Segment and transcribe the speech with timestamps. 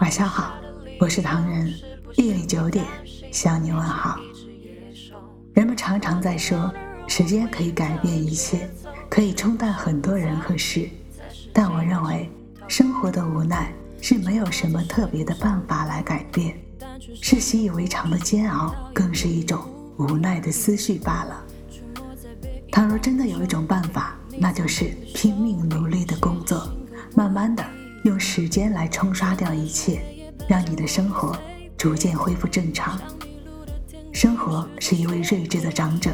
[0.00, 0.54] 晚上好，
[0.98, 1.70] 我是唐人。
[2.16, 2.86] 夜里九点
[3.30, 4.18] 向你问好。
[5.52, 6.72] 人们常常在说，
[7.06, 8.66] 时间可以改变一切，
[9.10, 10.88] 可以冲淡很多人和事。
[11.52, 12.30] 但我认为，
[12.66, 16.56] 生活的无奈是没有什么特别的办法来改变，
[17.20, 19.60] 是习以为常的煎熬，更是一种
[19.98, 21.44] 无奈的思绪罢了。
[22.72, 26.66] 倘若真的有一种办法，那就是拼命努力的工作，
[28.40, 30.00] 时间来冲刷掉一切，
[30.48, 31.38] 让你的生活
[31.76, 32.98] 逐渐恢复正常。
[34.14, 36.10] 生活是一位睿智的长者，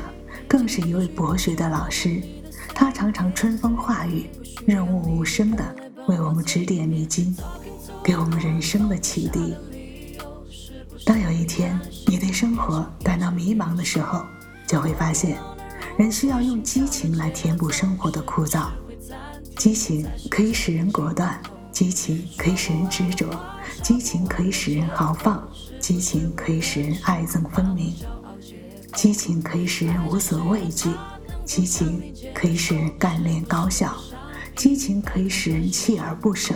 [0.49, 2.21] 更是一位博学的老师。
[2.75, 4.27] 他常常春风化雨，
[4.67, 5.65] 润物无声的
[6.09, 7.33] 为我们指点迷津，
[8.03, 9.55] 给我们人生的启迪。
[11.05, 14.25] 当有一天你对生活感到迷茫的时候，
[14.67, 15.39] 就会发现，
[15.97, 18.67] 人需要用激情来填补生活的枯燥。
[19.57, 21.41] 激情可以使人果断。
[21.77, 23.27] 激情可以使人执着，
[23.83, 25.47] 激情可以使人豪放，
[25.79, 27.95] 激情可以使人爱憎分明，
[28.95, 30.89] 激情可以使人无所畏惧，
[31.45, 33.95] 激情可以使人干练高效，
[34.55, 36.55] 激情可以使人锲而不舍，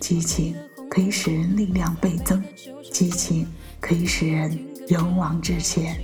[0.00, 0.54] 激情
[0.90, 2.44] 可以使人力量倍增，
[2.92, 3.48] 激情
[3.80, 5.98] 可以使人勇往直前。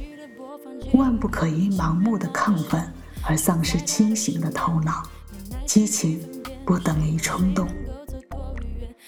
[0.94, 2.82] 万不可因盲目的亢奋
[3.28, 5.02] 而丧失清醒的头脑。
[5.66, 6.18] 激情
[6.64, 7.68] 不等于冲动。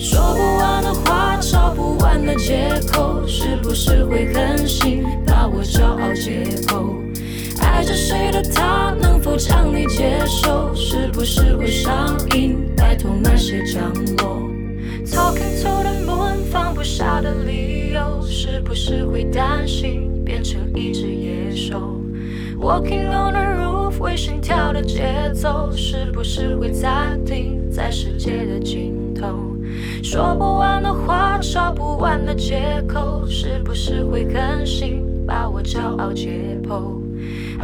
[0.00, 6.96] 说不完的话，找不完的借口，是不是会狠心把我骄傲解剖？
[7.60, 10.74] 爱着谁的他，能否将你接受？
[10.74, 12.56] 是不是会上瘾？
[12.74, 14.40] 拜托慢些降落。
[15.04, 22.00] Talking to the moon，放不下的理由，是不是会担心变成一只野兽
[22.58, 29.28] ？Walking on the roof，为心跳的节奏，是不是会暂停在世界的尽头？
[30.02, 36.98] 说不完的话，找不完的借口，是不是会狠心把我骄傲解剖？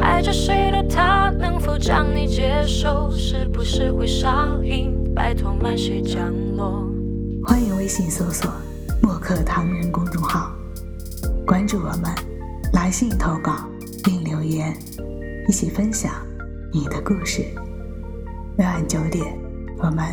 [0.01, 3.11] 爱着谁的他，能否将你接受？
[3.11, 4.93] 是不是会上瘾？
[5.15, 6.87] 拜托慢些降落。
[7.45, 8.51] 欢迎微信搜索
[9.03, 10.53] “墨客唐人”公众号，
[11.47, 12.15] 关注我们，
[12.75, 13.55] 来信投稿
[14.05, 14.77] 并留言，
[15.49, 16.13] 一起分享
[16.73, 17.43] 你的故事。
[18.59, 19.25] 每晚九点，
[19.79, 20.05] 我们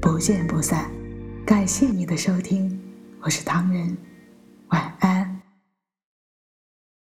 [0.00, 0.90] 不见不散。
[1.50, 2.78] 感谢你的收听，
[3.22, 3.96] 我是唐人，
[4.68, 5.19] 晚安。